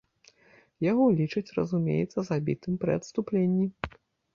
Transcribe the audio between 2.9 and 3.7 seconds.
адступленні.